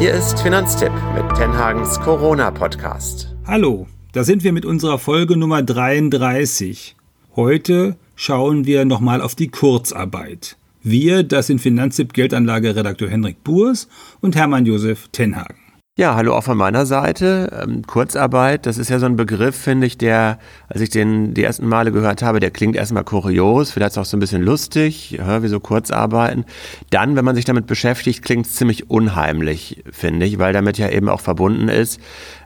Hier 0.00 0.14
ist 0.14 0.40
Finanztipp 0.40 0.92
mit 1.14 1.28
Tenhagens 1.36 2.00
Corona-Podcast. 2.00 3.36
Hallo, 3.46 3.86
da 4.12 4.24
sind 4.24 4.42
wir 4.44 4.52
mit 4.54 4.64
unserer 4.64 4.98
Folge 4.98 5.36
Nummer 5.36 5.62
33. 5.62 6.96
Heute 7.36 7.96
schauen 8.16 8.64
wir 8.64 8.86
nochmal 8.86 9.20
auf 9.20 9.34
die 9.34 9.48
Kurzarbeit. 9.48 10.56
Wir, 10.82 11.22
das 11.22 11.48
sind 11.48 11.60
Finanztipp 11.60 12.14
Geldanlage-Redakteur 12.14 13.10
Henrik 13.10 13.44
Burs 13.44 13.88
und 14.22 14.36
Hermann 14.36 14.64
Josef 14.64 15.08
Tenhagen. 15.12 15.59
Ja, 16.00 16.14
hallo 16.14 16.34
auch 16.34 16.44
von 16.44 16.56
meiner 16.56 16.86
Seite. 16.86 17.60
Ähm, 17.62 17.82
Kurzarbeit, 17.86 18.64
das 18.64 18.78
ist 18.78 18.88
ja 18.88 18.98
so 18.98 19.04
ein 19.04 19.16
Begriff, 19.16 19.54
finde 19.54 19.86
ich, 19.86 19.98
der, 19.98 20.38
als 20.66 20.80
ich 20.80 20.88
den 20.88 21.34
die 21.34 21.44
ersten 21.44 21.68
Male 21.68 21.92
gehört 21.92 22.22
habe, 22.22 22.40
der 22.40 22.50
klingt 22.50 22.74
erstmal 22.74 23.04
kurios, 23.04 23.70
vielleicht 23.70 23.98
auch 23.98 24.06
so 24.06 24.16
ein 24.16 24.20
bisschen 24.20 24.40
lustig, 24.40 25.10
ja, 25.10 25.42
wie 25.42 25.48
so 25.48 25.60
Kurzarbeiten. 25.60 26.46
Dann, 26.88 27.16
wenn 27.16 27.24
man 27.26 27.36
sich 27.36 27.44
damit 27.44 27.66
beschäftigt, 27.66 28.24
klingt 28.24 28.46
es 28.46 28.54
ziemlich 28.54 28.88
unheimlich, 28.88 29.84
finde 29.92 30.24
ich, 30.24 30.38
weil 30.38 30.54
damit 30.54 30.78
ja 30.78 30.88
eben 30.88 31.10
auch 31.10 31.20
verbunden 31.20 31.68
ist, 31.68 32.00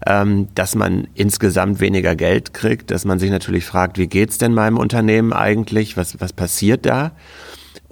ähm, 0.05 0.49
dass 0.57 0.75
man 0.75 1.07
insgesamt 1.15 1.79
weniger 1.79 2.17
Geld 2.17 2.55
kriegt, 2.55 2.91
dass 2.91 3.05
man 3.05 3.21
sich 3.21 3.31
natürlich 3.31 3.67
fragt, 3.67 3.99
wie 3.99 4.09
geht's 4.09 4.37
denn 4.37 4.53
meinem 4.53 4.79
Unternehmen 4.79 5.33
eigentlich, 5.33 5.97
was, 5.97 6.21
was 6.21 6.33
passiert 6.33 6.87
da? 6.87 7.13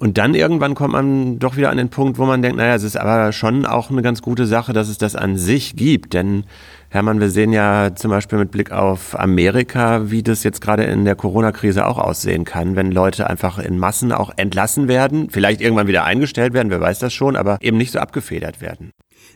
Und 0.03 0.17
dann 0.17 0.35
irgendwann 0.35 0.75
kommt 0.75 0.91
man 0.91 1.39
doch 1.39 1.55
wieder 1.55 1.69
an 1.69 1.77
den 1.77 1.87
Punkt, 1.87 2.17
wo 2.17 2.25
man 2.25 2.41
denkt, 2.41 2.57
naja, 2.57 2.75
es 2.75 2.83
ist 2.83 2.97
aber 2.97 3.31
schon 3.31 3.65
auch 3.65 3.89
eine 3.89 4.01
ganz 4.01 4.21
gute 4.21 4.45
Sache, 4.45 4.73
dass 4.73 4.89
es 4.89 4.97
das 4.97 5.15
an 5.15 5.37
sich 5.37 5.77
gibt. 5.77 6.11
Denn 6.11 6.43
Hermann, 6.89 7.21
wir 7.21 7.29
sehen 7.29 7.53
ja 7.53 7.95
zum 7.95 8.11
Beispiel 8.11 8.37
mit 8.37 8.51
Blick 8.51 8.73
auf 8.73 9.17
Amerika, 9.17 10.11
wie 10.11 10.21
das 10.21 10.43
jetzt 10.43 10.59
gerade 10.59 10.83
in 10.83 11.05
der 11.05 11.15
Corona-Krise 11.15 11.87
auch 11.87 11.97
aussehen 11.97 12.43
kann, 12.43 12.75
wenn 12.75 12.91
Leute 12.91 13.29
einfach 13.29 13.59
in 13.59 13.79
Massen 13.79 14.11
auch 14.11 14.33
entlassen 14.35 14.89
werden, 14.89 15.29
vielleicht 15.29 15.61
irgendwann 15.61 15.87
wieder 15.87 16.03
eingestellt 16.03 16.53
werden, 16.53 16.69
wer 16.69 16.81
weiß 16.81 16.99
das 16.99 17.13
schon, 17.13 17.37
aber 17.37 17.57
eben 17.61 17.77
nicht 17.77 17.93
so 17.93 17.99
abgefedert 17.99 18.59
werden. 18.59 18.91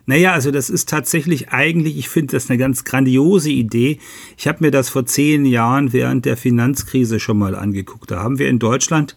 Naja, 0.05 0.33
also 0.33 0.51
das 0.51 0.69
ist 0.69 0.89
tatsächlich 0.89 1.49
eigentlich, 1.49 1.97
ich 1.97 2.09
finde 2.09 2.33
das 2.33 2.49
eine 2.49 2.57
ganz 2.57 2.83
grandiose 2.83 3.51
Idee. 3.51 3.99
Ich 4.37 4.49
habe 4.49 4.65
mir 4.65 4.71
das 4.71 4.89
vor 4.89 5.05
zehn 5.05 5.45
Jahren 5.45 5.93
während 5.93 6.25
der 6.25 6.35
Finanzkrise 6.35 7.21
schon 7.21 7.37
mal 7.37 7.55
angeguckt. 7.55 8.11
Da 8.11 8.21
haben 8.21 8.37
wir 8.37 8.49
in 8.49 8.59
Deutschland 8.59 9.15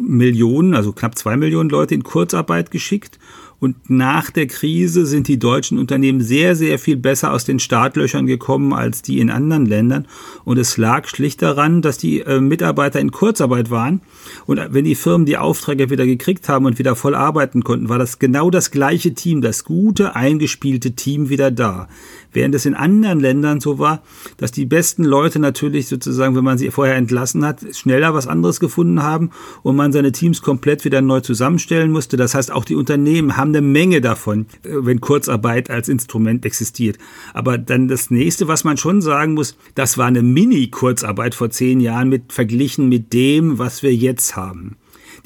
Millionen, 0.00 0.74
also 0.74 0.92
knapp 0.92 1.16
zwei 1.16 1.36
Millionen 1.36 1.70
Leute 1.70 1.94
in 1.94 2.02
Kurzarbeit 2.02 2.70
geschickt. 2.70 3.18
Und 3.60 3.90
nach 3.90 4.30
der 4.30 4.46
Krise 4.46 5.04
sind 5.04 5.28
die 5.28 5.38
deutschen 5.38 5.78
Unternehmen 5.78 6.22
sehr, 6.22 6.56
sehr 6.56 6.78
viel 6.78 6.96
besser 6.96 7.30
aus 7.30 7.44
den 7.44 7.58
Startlöchern 7.58 8.26
gekommen 8.26 8.72
als 8.72 9.02
die 9.02 9.20
in 9.20 9.28
anderen 9.28 9.66
Ländern. 9.66 10.08
Und 10.44 10.58
es 10.58 10.78
lag 10.78 11.06
schlicht 11.06 11.42
daran, 11.42 11.82
dass 11.82 11.98
die 11.98 12.20
äh, 12.20 12.40
Mitarbeiter 12.40 13.00
in 13.00 13.10
Kurzarbeit 13.10 13.70
waren. 13.70 14.00
Und 14.46 14.60
wenn 14.70 14.86
die 14.86 14.94
Firmen 14.94 15.26
die 15.26 15.36
Aufträge 15.36 15.90
wieder 15.90 16.06
gekriegt 16.06 16.48
haben 16.48 16.64
und 16.64 16.78
wieder 16.78 16.96
voll 16.96 17.14
arbeiten 17.14 17.62
konnten, 17.62 17.90
war 17.90 17.98
das 17.98 18.18
genau 18.18 18.50
das 18.50 18.70
gleiche 18.70 19.12
Team, 19.12 19.42
das 19.42 19.64
gute, 19.64 20.16
eingespielte 20.16 20.92
Team 20.92 21.28
wieder 21.28 21.50
da. 21.50 21.86
Während 22.32 22.54
es 22.54 22.64
in 22.64 22.74
anderen 22.74 23.20
Ländern 23.20 23.60
so 23.60 23.78
war, 23.78 24.02
dass 24.36 24.52
die 24.52 24.64
besten 24.64 25.02
Leute 25.02 25.40
natürlich 25.40 25.88
sozusagen, 25.88 26.36
wenn 26.36 26.44
man 26.44 26.58
sie 26.58 26.70
vorher 26.70 26.94
entlassen 26.94 27.44
hat, 27.44 27.60
schneller 27.74 28.14
was 28.14 28.28
anderes 28.28 28.60
gefunden 28.60 29.02
haben 29.02 29.30
und 29.62 29.74
man 29.74 29.92
seine 29.92 30.12
Teams 30.12 30.40
komplett 30.40 30.84
wieder 30.84 31.00
neu 31.00 31.20
zusammenstellen 31.20 31.90
musste. 31.90 32.16
Das 32.16 32.34
heißt, 32.34 32.52
auch 32.52 32.64
die 32.64 32.76
Unternehmen 32.76 33.36
haben 33.36 33.49
eine 33.50 33.60
Menge 33.60 34.00
davon, 34.00 34.46
äh, 34.64 34.70
wenn 34.72 35.00
Kurzarbeit 35.00 35.70
als 35.70 35.88
Instrument 35.88 36.44
existiert. 36.44 36.98
Aber 37.34 37.58
dann 37.58 37.88
das 37.88 38.10
nächste, 38.10 38.48
was 38.48 38.64
man 38.64 38.76
schon 38.76 39.00
sagen 39.00 39.34
muss, 39.34 39.56
das 39.74 39.98
war 39.98 40.06
eine 40.06 40.22
Mini-Kurzarbeit 40.22 41.34
vor 41.34 41.50
zehn 41.50 41.80
Jahren 41.80 42.08
mit 42.08 42.32
verglichen 42.32 42.88
mit 42.88 43.12
dem, 43.12 43.58
was 43.58 43.82
wir 43.82 43.94
jetzt 43.94 44.36
haben. 44.36 44.76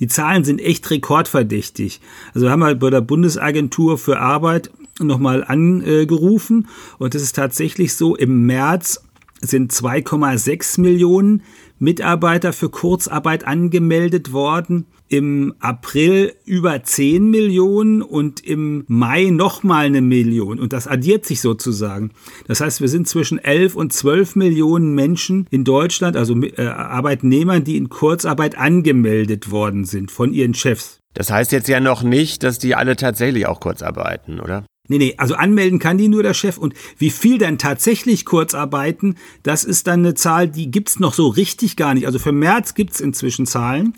Die 0.01 0.09
Zahlen 0.09 0.45
sind 0.45 0.61
echt 0.61 0.91
rekordverdächtig. 0.91 2.01
Also 2.35 2.47
wir 2.47 2.51
haben 2.51 2.65
halt 2.65 2.81
bei 2.81 2.91
der 2.91 3.01
Bundesagentur 3.01 3.97
für 3.99 4.19
Arbeit 4.19 4.71
nochmal 5.01 5.45
angerufen 5.45 6.69
und 6.99 7.15
es 7.15 7.23
ist 7.23 7.37
tatsächlich 7.37 7.95
so, 7.95 8.17
im 8.17 8.47
März 8.47 9.03
sind 9.47 9.73
2,6 9.73 10.81
Millionen 10.81 11.43
Mitarbeiter 11.79 12.53
für 12.53 12.71
Kurzarbeit 12.71 13.47
angemeldet 13.47 14.33
worden, 14.33 14.87
im 15.09 15.55
April 15.61 16.35
über 16.45 16.83
10 16.83 17.31
Millionen 17.31 18.03
und 18.03 18.45
im 18.45 18.85
Mai 18.89 19.25
nochmal 19.31 19.87
eine 19.87 20.01
Million. 20.01 20.59
Und 20.59 20.73
das 20.73 20.89
addiert 20.89 21.25
sich 21.27 21.41
sozusagen. 21.41 22.11
Das 22.47 22.61
heißt, 22.61 22.81
wir 22.81 22.89
sind 22.89 23.07
zwischen 23.07 23.39
11 23.39 23.77
und 23.77 23.93
12 23.93 24.37
Millionen 24.37 24.95
Menschen 24.95 25.47
in 25.51 25.65
Deutschland, 25.65 26.17
also 26.17 26.35
äh, 26.43 26.67
Arbeitnehmern, 26.67 27.65
die 27.65 27.77
in 27.77 27.91
Kurzarbeit 27.91 28.57
angemeldet 28.57 29.51
worden 29.51 29.85
sind 29.85 30.11
von 30.11 30.33
ihren 30.33 30.55
Chefs. 30.55 30.99
Das 31.13 31.31
heißt 31.31 31.53
jetzt 31.53 31.69
ja 31.69 31.81
noch 31.81 32.03
nicht, 32.03 32.43
dass 32.43 32.59
die 32.59 32.75
alle 32.75 32.97
tatsächlich 32.97 33.47
auch 33.47 33.61
kurz 33.61 33.83
arbeiten, 33.83 34.41
oder? 34.41 34.65
Nee, 34.87 34.99
nee, 34.99 35.15
also 35.17 35.35
anmelden 35.35 35.79
kann 35.79 35.97
die 35.97 36.09
nur 36.09 36.23
der 36.23 36.35
Chef 36.35 36.59
und 36.59 36.75
wie 36.99 37.09
viel 37.09 37.39
dann 37.39 37.57
tatsächlich 37.57 38.27
Kurzarbeiten, 38.27 39.17
das 39.43 39.65
ist 39.65 39.87
dann 39.87 40.01
eine 40.01 40.15
Zahl, 40.15 40.47
die 40.47 40.71
gibt's 40.71 41.01
noch 41.01 41.15
so 41.15 41.29
richtig 41.29 41.77
gar 41.77 41.95
nicht. 41.95 42.07
Also 42.07 42.19
für 42.19 42.33
März 42.33 42.75
gibt's 42.75 43.01
inzwischen 43.01 43.47
Zahlen. 43.47 43.95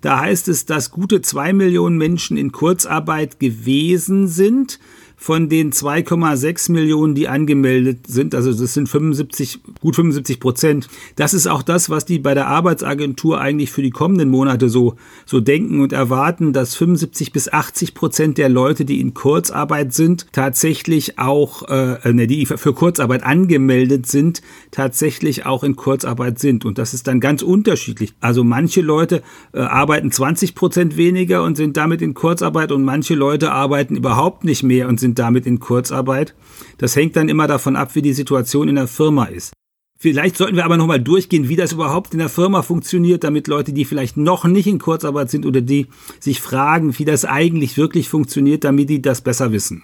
Da 0.00 0.20
heißt 0.20 0.46
es, 0.46 0.64
dass 0.64 0.92
gute 0.92 1.22
zwei 1.22 1.52
Millionen 1.52 1.98
Menschen 1.98 2.36
in 2.36 2.52
Kurzarbeit 2.52 3.40
gewesen 3.40 4.28
sind 4.28 4.78
von 5.20 5.48
den 5.48 5.72
2,6 5.72 6.70
Millionen, 6.70 7.16
die 7.16 7.26
angemeldet 7.26 8.06
sind, 8.06 8.36
also 8.36 8.52
das 8.52 8.72
sind 8.72 8.88
75, 8.88 9.60
gut 9.80 9.96
75 9.96 10.38
Prozent. 10.38 10.88
Das 11.16 11.34
ist 11.34 11.48
auch 11.48 11.62
das, 11.62 11.90
was 11.90 12.04
die 12.04 12.20
bei 12.20 12.34
der 12.34 12.46
Arbeitsagentur 12.46 13.40
eigentlich 13.40 13.72
für 13.72 13.82
die 13.82 13.90
kommenden 13.90 14.30
Monate 14.30 14.68
so, 14.68 14.94
so 15.26 15.40
denken 15.40 15.80
und 15.80 15.92
erwarten, 15.92 16.52
dass 16.52 16.76
75 16.76 17.32
bis 17.32 17.52
80 17.52 17.94
Prozent 17.94 18.38
der 18.38 18.48
Leute, 18.48 18.84
die 18.84 19.00
in 19.00 19.12
Kurzarbeit 19.12 19.92
sind, 19.92 20.28
tatsächlich 20.32 21.18
auch, 21.18 21.68
äh, 21.68 22.12
ne, 22.12 22.28
die 22.28 22.46
für 22.46 22.72
Kurzarbeit 22.72 23.24
angemeldet 23.24 24.06
sind, 24.06 24.40
tatsächlich 24.70 25.44
auch 25.44 25.64
in 25.64 25.74
Kurzarbeit 25.74 26.38
sind. 26.38 26.64
Und 26.64 26.78
das 26.78 26.94
ist 26.94 27.08
dann 27.08 27.18
ganz 27.18 27.42
unterschiedlich. 27.42 28.14
Also 28.20 28.44
manche 28.44 28.82
Leute 28.82 29.22
äh, 29.52 29.58
arbeiten 29.58 30.12
20 30.12 30.54
Prozent 30.54 30.96
weniger 30.96 31.42
und 31.42 31.56
sind 31.56 31.76
damit 31.76 32.02
in 32.02 32.14
Kurzarbeit 32.14 32.70
und 32.70 32.84
manche 32.84 33.16
Leute 33.16 33.50
arbeiten 33.50 33.96
überhaupt 33.96 34.44
nicht 34.44 34.62
mehr 34.62 34.86
und 34.88 35.00
sind 35.00 35.07
sind 35.08 35.18
damit 35.18 35.46
in 35.46 35.58
Kurzarbeit. 35.58 36.34
Das 36.76 36.94
hängt 36.94 37.16
dann 37.16 37.28
immer 37.28 37.46
davon 37.46 37.76
ab, 37.76 37.94
wie 37.94 38.02
die 38.02 38.12
Situation 38.12 38.68
in 38.68 38.76
der 38.76 38.88
Firma 38.88 39.24
ist. 39.24 39.52
Vielleicht 40.00 40.36
sollten 40.36 40.54
wir 40.54 40.64
aber 40.64 40.76
nochmal 40.76 41.00
durchgehen, 41.00 41.48
wie 41.48 41.56
das 41.56 41.72
überhaupt 41.72 42.12
in 42.12 42.20
der 42.20 42.28
Firma 42.28 42.62
funktioniert, 42.62 43.24
damit 43.24 43.48
Leute, 43.48 43.72
die 43.72 43.84
vielleicht 43.84 44.16
noch 44.16 44.44
nicht 44.44 44.68
in 44.68 44.78
Kurzarbeit 44.78 45.28
sind 45.28 45.44
oder 45.44 45.60
die 45.60 45.88
sich 46.20 46.40
fragen, 46.40 46.96
wie 46.98 47.04
das 47.04 47.24
eigentlich 47.24 47.76
wirklich 47.76 48.08
funktioniert, 48.08 48.62
damit 48.62 48.90
die 48.90 49.02
das 49.02 49.22
besser 49.22 49.50
wissen. 49.50 49.82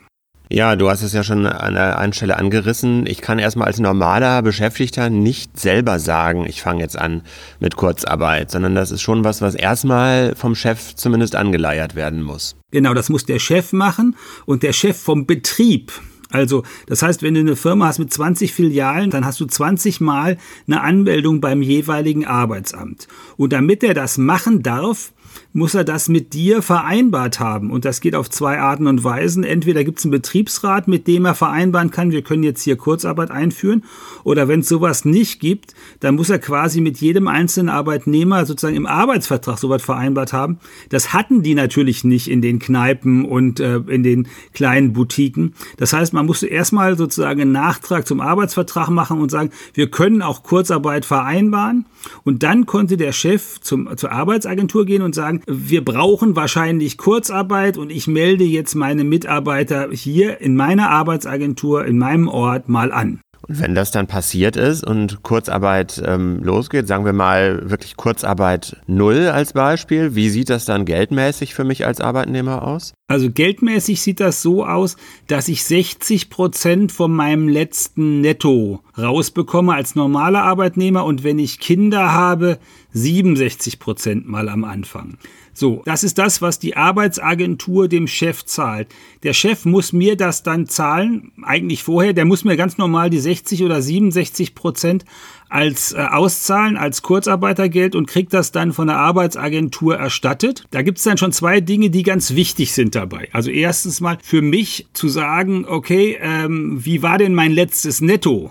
Ja, 0.51 0.77
du 0.77 0.91
hast 0.91 1.03
es 1.03 1.15
ja 1.15 1.25
schon 1.25 1.47
an 1.47 1.73
der 1.73 1.99
einen 1.99 2.13
Stelle 2.13 2.37
angerissen. 2.37 3.07
Ich 3.07 3.23
kann 3.23 3.39
erstmal 3.39 3.67
als 3.67 3.79
normaler 3.79 4.43
Beschäftigter 4.43 5.09
nicht 5.09 5.59
selber 5.59 5.99
sagen, 5.99 6.45
ich 6.47 6.61
fange 6.61 6.83
jetzt 6.83 6.99
an 6.99 7.23
mit 7.61 7.77
Kurzarbeit, 7.77 8.51
sondern 8.51 8.75
das 8.75 8.91
ist 8.91 9.01
schon 9.01 9.25
was, 9.25 9.41
was 9.41 9.55
erstmal 9.55 10.35
vom 10.35 10.55
Chef 10.55 10.95
zumindest 10.97 11.35
angeleiert 11.35 11.95
werden 11.95 12.23
muss. 12.23 12.57
Genau, 12.73 12.93
das 12.93 13.09
muss 13.09 13.25
der 13.25 13.39
Chef 13.39 13.73
machen 13.73 14.17
und 14.45 14.63
der 14.63 14.75
Chef 14.75 14.99
vom 14.99 15.25
Betrieb. 15.25 15.93
Also, 16.31 16.63
das 16.89 17.01
heißt, 17.03 17.23
wenn 17.23 17.35
du 17.35 17.41
eine 17.41 17.57
Firma 17.57 17.87
hast 17.87 18.01
mit 18.01 18.13
20 18.13 18.53
Filialen, 18.53 19.11
dann 19.11 19.25
hast 19.25 19.41
du 19.41 19.47
20 19.47 20.01
Mal 20.01 20.37
eine 20.67 20.83
Anmeldung 20.83 21.41
beim 21.41 21.63
jeweiligen 21.63 22.27
Arbeitsamt. 22.27 23.07
Und 23.37 23.53
damit 23.53 23.83
er 23.83 23.95
das 23.95 24.19
machen 24.19 24.63
darf, 24.63 25.13
muss 25.55 25.75
er 25.75 25.85
das 25.85 26.09
mit 26.09 26.35
dir 26.35 26.63
vereinbart 26.63 27.39
haben. 27.39 27.71
Und 27.71 27.85
das 27.85 28.01
geht 28.01 28.17
auf 28.17 28.29
zwei 28.29 28.59
Arten 28.59 28.89
und 28.89 29.05
Weisen. 29.05 29.45
Entweder 29.45 29.85
gibt 29.85 30.01
es 30.01 30.05
einen 30.05 30.11
Betriebsrat, 30.11 30.89
mit 30.89 31.07
dem 31.07 31.25
er 31.25 31.37
vereinbaren 31.37 31.93
kann, 31.93 32.11
wir 32.11 32.23
können 32.23 32.43
jetzt 32.43 32.63
hier 32.63 32.77
Kurzarbeit 32.77 33.31
einführen. 33.31 33.85
Oder 34.25 34.49
wenn 34.49 34.61
es 34.61 34.69
sowas 34.69 35.05
nicht 35.05 35.39
gibt, 35.39 35.73
dann 36.01 36.17
muss 36.17 36.29
er 36.29 36.41
quasi 36.41 36.81
mit 36.81 36.99
jedem 36.99 37.29
einzelnen 37.29 37.69
Arbeitnehmer 37.69 38.45
sozusagen 38.47 38.75
im 38.75 38.87
Arbeitsvertrag 38.87 39.57
sowas 39.57 39.81
vereinbart 39.81 40.33
haben. 40.33 40.59
Das 40.89 41.13
hatten 41.13 41.45
die 41.45 41.55
natürlich 41.55 42.03
nicht 42.03 42.29
in 42.29 42.43
den 42.43 42.59
Kneipen 42.59 43.25
und 43.25 43.61
äh, 43.61 43.77
in 43.77 44.03
den 44.03 44.27
kleinen 44.55 44.93
Boutiquen. 44.93 45.55
Das 45.77 45.93
heißt, 45.93 46.13
man 46.13 46.27
musste 46.27 46.49
erstmal 46.49 46.99
sozusagen 46.99 47.41
einen 47.41 47.53
Nachtrag 47.53 48.09
zum 48.09 48.21
Arbeitsvertrag 48.21 48.89
machen 48.91 49.21
und 49.21 49.31
sagen, 49.31 49.51
wir 49.73 49.89
können 49.89 50.21
auch 50.21 50.43
Kurzarbeit 50.43 51.05
vereinbaren. 51.05 51.87
Und 52.25 52.43
dann 52.43 52.67
konnte 52.67 52.97
der 52.97 53.13
Chef 53.13 53.61
zum, 53.61 53.97
zur 53.97 54.11
Arbeitsagentur 54.11 54.85
gehen 54.85 55.03
und 55.03 55.15
sagen, 55.15 55.43
wir 55.47 55.85
brauchen 55.85 56.37
wahrscheinlich 56.37 56.97
Kurzarbeit 56.99 57.77
und 57.77 57.91
ich 57.91 58.07
melde 58.07 58.45
jetzt 58.45 58.75
meine 58.75 59.05
Mitarbeiter 59.05 59.89
hier 59.91 60.41
in 60.41 60.57
meiner 60.57 60.91
Arbeitsagentur, 60.91 61.85
in 61.85 61.99
meinem 61.99 62.29
Ort 62.29 62.69
mal 62.69 62.93
an. 62.93 63.21
Und 63.49 63.61
wenn 63.61 63.75
das 63.75 63.91
dann 63.91 64.07
passiert 64.07 64.57
ist 64.57 64.85
und 64.85 65.23
Kurzarbeit 65.23 66.03
ähm, 66.05 66.43
losgeht, 66.43 66.87
sagen 66.87 67.05
wir 67.05 67.13
mal 67.13 67.71
wirklich 67.71 67.97
Kurzarbeit 67.97 68.77
null 68.87 69.29
als 69.29 69.53
Beispiel, 69.53 70.15
wie 70.15 70.31
sieht 70.31 70.51
das 70.51 70.65
dann 70.65 70.85
geldmäßig 70.85 71.55
für 71.55 71.65
mich 71.65 71.87
als 71.87 72.01
Arbeitnehmer 72.01 72.63
aus? 72.67 72.95
Also 73.07 73.31
geldmäßig 73.31 74.01
sieht 74.01 74.21
das 74.21 74.41
so 74.41 74.65
aus, 74.65 74.97
dass 75.27 75.49
ich 75.49 75.65
60 75.65 76.31
Prozent 76.31 76.91
von 76.91 77.13
meinem 77.13 77.49
letzten 77.49 78.23
Netto 78.23 78.81
rausbekomme 78.97 79.75
als 79.75 79.95
normaler 79.95 80.43
Arbeitnehmer 80.43 81.05
und 81.05 81.23
wenn 81.23 81.39
ich 81.39 81.61
Kinder 81.61 82.13
habe, 82.13 82.59
67 82.93 83.79
Prozent 83.79 84.27
mal 84.27 84.49
am 84.49 84.65
Anfang. 84.65 85.19
So, 85.55 85.83
das 85.85 86.03
ist 86.03 86.19
das, 86.19 86.43
was 86.43 86.59
die 86.59 86.77
Arbeitsagentur 86.77 87.87
dem 87.87 88.09
Chef 88.09 88.45
zahlt. 88.45 88.89
Der 89.23 89.33
Chef 89.33 89.65
muss 89.65 89.93
mir 89.93 90.17
das 90.17 90.43
dann 90.43 90.67
zahlen, 90.67 91.31
eigentlich 91.43 91.85
vorher, 91.85 92.13
der 92.13 92.25
muss 92.25 92.45
mir 92.45 92.57
ganz 92.57 92.77
normal 92.77 93.09
die 93.09 93.21
60 93.21 93.63
oder 93.63 93.81
67 93.81 94.57
Prozent 94.57 95.05
als 95.49 95.93
äh, 95.93 95.99
auszahlen, 95.99 96.77
als 96.77 97.03
Kurzarbeitergeld 97.03 97.95
und 97.95 98.07
kriegt 98.07 98.35
das 98.35 98.51
dann 98.51 98.73
von 98.73 98.89
der 98.89 98.97
Arbeitsagentur 98.97 99.97
erstattet. 99.97 100.65
Da 100.73 100.83
gibt 100.83 100.99
es 100.99 101.05
dann 101.05 101.19
schon 101.19 101.31
zwei 101.31 101.61
Dinge, 101.61 101.91
die 101.91 102.03
ganz 102.03 102.35
wichtig 102.35 102.73
sind 102.73 102.97
dabei. 102.97 103.29
Also 103.33 103.51
erstens 103.51 104.01
mal 104.01 104.19
für 104.21 104.43
mich 104.43 104.89
zu 104.93 105.09
sagen, 105.09 105.65
okay, 105.69 106.19
ähm, 106.21 106.85
wie 106.85 107.03
war 107.03 107.19
denn 107.19 107.35
mein 107.35 107.53
letztes 107.53 108.01
Netto? 108.01 108.51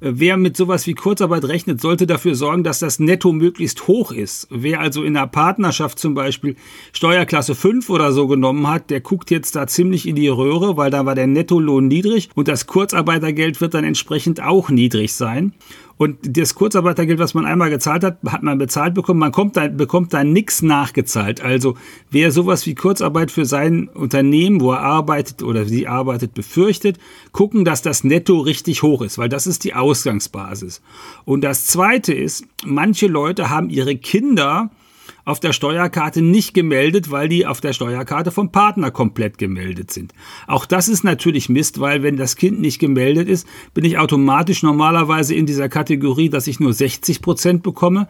Wer 0.00 0.36
mit 0.36 0.56
sowas 0.56 0.86
wie 0.86 0.94
Kurzarbeit 0.94 1.44
rechnet, 1.44 1.80
sollte 1.80 2.06
dafür 2.06 2.36
sorgen, 2.36 2.62
dass 2.62 2.78
das 2.78 3.00
Netto 3.00 3.32
möglichst 3.32 3.88
hoch 3.88 4.12
ist. 4.12 4.46
Wer 4.48 4.80
also 4.80 5.02
in 5.02 5.16
einer 5.16 5.26
Partnerschaft 5.26 5.98
zum 5.98 6.14
Beispiel 6.14 6.54
Steuerklasse 6.92 7.56
5 7.56 7.90
oder 7.90 8.12
so 8.12 8.28
genommen 8.28 8.68
hat, 8.68 8.90
der 8.90 9.00
guckt 9.00 9.32
jetzt 9.32 9.56
da 9.56 9.66
ziemlich 9.66 10.06
in 10.06 10.14
die 10.14 10.28
Röhre, 10.28 10.76
weil 10.76 10.92
da 10.92 11.04
war 11.04 11.16
der 11.16 11.26
Nettolohn 11.26 11.88
niedrig 11.88 12.28
und 12.36 12.46
das 12.46 12.68
Kurzarbeitergeld 12.68 13.60
wird 13.60 13.74
dann 13.74 13.82
entsprechend 13.82 14.40
auch 14.40 14.70
niedrig 14.70 15.14
sein. 15.14 15.52
Und 15.98 16.18
das 16.22 16.54
Kurzarbeitergeld, 16.54 17.18
was 17.18 17.34
man 17.34 17.44
einmal 17.44 17.70
gezahlt 17.70 18.04
hat, 18.04 18.18
hat 18.26 18.42
man 18.44 18.56
bezahlt 18.56 18.94
bekommen. 18.94 19.18
Man 19.18 19.32
kommt 19.32 19.56
da, 19.56 19.66
bekommt 19.66 20.14
da 20.14 20.22
nichts 20.22 20.62
nachgezahlt. 20.62 21.40
Also 21.40 21.76
wer 22.10 22.30
sowas 22.30 22.64
wie 22.66 22.76
Kurzarbeit 22.76 23.32
für 23.32 23.44
sein 23.44 23.88
Unternehmen, 23.88 24.60
wo 24.60 24.72
er 24.72 24.80
arbeitet 24.80 25.42
oder 25.42 25.64
sie 25.64 25.88
arbeitet, 25.88 26.34
befürchtet, 26.34 26.98
gucken, 27.32 27.64
dass 27.64 27.82
das 27.82 28.04
Netto 28.04 28.38
richtig 28.38 28.82
hoch 28.84 29.02
ist, 29.02 29.18
weil 29.18 29.28
das 29.28 29.48
ist 29.48 29.64
die 29.64 29.74
Ausgangsbasis. 29.74 30.80
Und 31.24 31.42
das 31.42 31.66
Zweite 31.66 32.14
ist, 32.14 32.46
manche 32.64 33.08
Leute 33.08 33.50
haben 33.50 33.68
ihre 33.68 33.96
Kinder 33.96 34.70
auf 35.28 35.40
der 35.40 35.52
Steuerkarte 35.52 36.22
nicht 36.22 36.54
gemeldet, 36.54 37.10
weil 37.10 37.28
die 37.28 37.44
auf 37.44 37.60
der 37.60 37.74
Steuerkarte 37.74 38.30
vom 38.30 38.50
Partner 38.50 38.90
komplett 38.90 39.36
gemeldet 39.36 39.90
sind. 39.90 40.14
Auch 40.46 40.64
das 40.64 40.88
ist 40.88 41.04
natürlich 41.04 41.50
Mist, 41.50 41.80
weil 41.80 42.02
wenn 42.02 42.16
das 42.16 42.36
Kind 42.36 42.60
nicht 42.60 42.78
gemeldet 42.78 43.28
ist, 43.28 43.46
bin 43.74 43.84
ich 43.84 43.98
automatisch 43.98 44.62
normalerweise 44.62 45.34
in 45.34 45.44
dieser 45.44 45.68
Kategorie, 45.68 46.30
dass 46.30 46.46
ich 46.46 46.60
nur 46.60 46.72
60 46.72 47.20
Prozent 47.20 47.62
bekomme, 47.62 48.08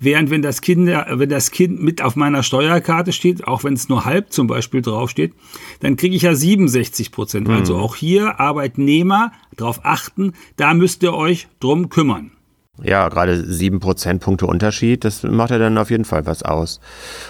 während 0.00 0.30
wenn 0.30 0.42
das 0.42 0.60
Kind, 0.60 0.88
wenn 0.88 1.28
das 1.28 1.52
Kind 1.52 1.80
mit 1.80 2.02
auf 2.02 2.16
meiner 2.16 2.42
Steuerkarte 2.42 3.12
steht, 3.12 3.46
auch 3.46 3.62
wenn 3.62 3.74
es 3.74 3.88
nur 3.88 4.04
halb 4.04 4.32
zum 4.32 4.48
Beispiel 4.48 4.82
draufsteht, 4.82 5.34
dann 5.78 5.94
kriege 5.94 6.16
ich 6.16 6.22
ja 6.22 6.34
67 6.34 7.12
Prozent. 7.12 7.46
Mhm. 7.46 7.54
Also 7.54 7.76
auch 7.76 7.94
hier 7.94 8.40
Arbeitnehmer 8.40 9.30
darauf 9.56 9.84
achten, 9.84 10.32
da 10.56 10.74
müsst 10.74 11.04
ihr 11.04 11.14
euch 11.14 11.46
drum 11.60 11.90
kümmern. 11.90 12.32
Ja, 12.82 13.08
gerade 13.08 13.42
sieben 13.42 13.80
Prozentpunkte 13.80 14.46
Unterschied, 14.46 15.04
das 15.04 15.22
macht 15.22 15.50
ja 15.50 15.58
dann 15.58 15.78
auf 15.78 15.90
jeden 15.90 16.04
Fall 16.04 16.26
was 16.26 16.42
aus. 16.42 16.80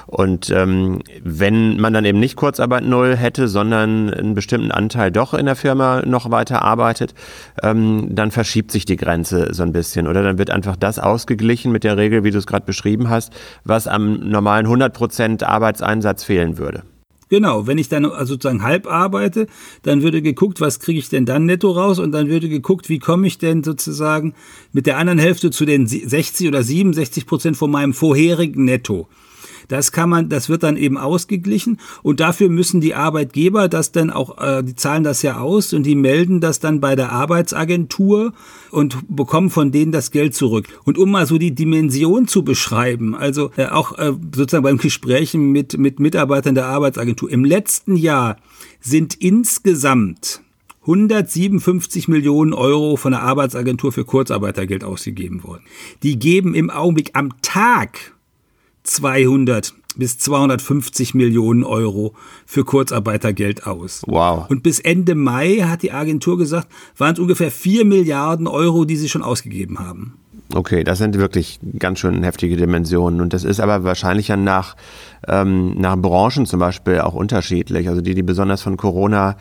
Und 0.06 0.50
ähm, 0.50 1.02
wenn 1.22 1.78
man 1.78 1.92
dann 1.92 2.04
eben 2.04 2.18
nicht 2.18 2.34
Kurzarbeit 2.34 2.84
null 2.84 3.16
hätte, 3.16 3.46
sondern 3.46 4.12
einen 4.12 4.34
bestimmten 4.34 4.72
Anteil 4.72 5.12
doch 5.12 5.34
in 5.34 5.46
der 5.46 5.54
Firma 5.54 6.02
noch 6.04 6.32
weiter 6.32 6.62
arbeitet, 6.62 7.14
ähm, 7.62 8.08
dann 8.10 8.32
verschiebt 8.32 8.72
sich 8.72 8.86
die 8.86 8.96
Grenze 8.96 9.54
so 9.54 9.62
ein 9.62 9.72
bisschen. 9.72 10.08
Oder 10.08 10.24
dann 10.24 10.38
wird 10.38 10.50
einfach 10.50 10.74
das 10.74 10.98
ausgeglichen 10.98 11.70
mit 11.70 11.84
der 11.84 11.96
Regel, 11.96 12.24
wie 12.24 12.32
du 12.32 12.38
es 12.38 12.46
gerade 12.48 12.66
beschrieben 12.66 13.08
hast, 13.08 13.32
was 13.62 13.86
am 13.86 14.28
normalen 14.28 14.66
100 14.66 14.92
Prozent 14.92 15.44
Arbeitseinsatz 15.44 16.24
fehlen 16.24 16.58
würde. 16.58 16.82
Genau, 17.28 17.66
wenn 17.66 17.78
ich 17.78 17.88
dann 17.88 18.04
also 18.04 18.34
sozusagen 18.34 18.62
halb 18.62 18.86
arbeite, 18.86 19.48
dann 19.82 20.02
würde 20.02 20.22
geguckt, 20.22 20.60
was 20.60 20.78
kriege 20.78 21.00
ich 21.00 21.08
denn 21.08 21.26
dann 21.26 21.44
netto 21.44 21.72
raus 21.72 21.98
und 21.98 22.12
dann 22.12 22.28
würde 22.28 22.48
geguckt, 22.48 22.88
wie 22.88 23.00
komme 23.00 23.26
ich 23.26 23.38
denn 23.38 23.64
sozusagen 23.64 24.34
mit 24.72 24.86
der 24.86 24.96
anderen 24.98 25.18
Hälfte 25.18 25.50
zu 25.50 25.64
den 25.64 25.88
60 25.88 26.46
oder 26.46 26.62
67 26.62 27.26
Prozent 27.26 27.56
von 27.56 27.70
meinem 27.70 27.94
vorherigen 27.94 28.64
Netto. 28.64 29.08
Das 29.68 29.92
kann 29.92 30.08
man, 30.08 30.28
das 30.28 30.48
wird 30.48 30.62
dann 30.62 30.76
eben 30.76 30.98
ausgeglichen 30.98 31.78
und 32.02 32.20
dafür 32.20 32.48
müssen 32.48 32.80
die 32.80 32.94
Arbeitgeber 32.94 33.68
das 33.68 33.92
dann 33.92 34.10
auch, 34.10 34.38
äh, 34.38 34.62
die 34.62 34.74
zahlen 34.74 35.04
das 35.04 35.22
ja 35.22 35.38
aus 35.38 35.72
und 35.72 35.84
die 35.84 35.94
melden 35.94 36.40
das 36.40 36.60
dann 36.60 36.80
bei 36.80 36.96
der 36.96 37.12
Arbeitsagentur 37.12 38.32
und 38.70 38.96
bekommen 39.08 39.50
von 39.50 39.72
denen 39.72 39.92
das 39.92 40.10
Geld 40.10 40.34
zurück. 40.34 40.66
Und 40.84 40.98
um 40.98 41.10
mal 41.10 41.26
so 41.26 41.38
die 41.38 41.54
Dimension 41.54 42.28
zu 42.28 42.44
beschreiben, 42.44 43.14
also 43.14 43.50
äh, 43.56 43.66
auch 43.66 43.98
äh, 43.98 44.12
sozusagen 44.34 44.64
beim 44.64 44.78
Gesprächen 44.78 45.52
mit, 45.52 45.78
mit 45.78 46.00
Mitarbeitern 46.00 46.54
der 46.54 46.66
Arbeitsagentur, 46.66 47.30
im 47.30 47.44
letzten 47.44 47.96
Jahr 47.96 48.36
sind 48.80 49.14
insgesamt 49.14 50.40
157 50.82 52.06
Millionen 52.06 52.52
Euro 52.52 52.96
von 52.96 53.10
der 53.10 53.22
Arbeitsagentur 53.22 53.90
für 53.90 54.04
Kurzarbeitergeld 54.04 54.84
ausgegeben 54.84 55.42
worden. 55.42 55.64
Die 56.04 56.16
geben 56.16 56.54
im 56.54 56.70
Augenblick 56.70 57.10
am 57.14 57.32
Tag 57.42 58.15
200 58.86 59.74
bis 59.96 60.18
250 60.18 61.14
Millionen 61.14 61.64
Euro 61.64 62.14
für 62.44 62.64
Kurzarbeitergeld 62.64 63.66
aus. 63.66 64.02
Wow. 64.06 64.48
Und 64.48 64.62
bis 64.62 64.78
Ende 64.78 65.14
Mai, 65.14 65.62
hat 65.62 65.82
die 65.82 65.92
Agentur 65.92 66.38
gesagt, 66.38 66.68
waren 66.96 67.14
es 67.14 67.18
ungefähr 67.18 67.50
4 67.50 67.84
Milliarden 67.84 68.46
Euro, 68.46 68.84
die 68.84 68.96
sie 68.96 69.08
schon 69.08 69.22
ausgegeben 69.22 69.78
haben. 69.78 70.18
Okay, 70.56 70.84
das 70.84 70.96
sind 70.96 71.18
wirklich 71.18 71.60
ganz 71.78 71.98
schön 71.98 72.22
heftige 72.22 72.56
Dimensionen. 72.56 73.20
Und 73.20 73.34
das 73.34 73.44
ist 73.44 73.60
aber 73.60 73.84
wahrscheinlich 73.84 74.28
ja 74.28 74.38
nach 74.38 74.74
ähm, 75.28 75.74
nach 75.78 75.96
Branchen 75.96 76.46
zum 76.46 76.60
Beispiel 76.60 77.00
auch 77.00 77.14
unterschiedlich. 77.14 77.88
Also 77.88 78.00
die, 78.00 78.14
die 78.14 78.22
besonders 78.22 78.62
von 78.62 78.76
Corona 78.76 79.36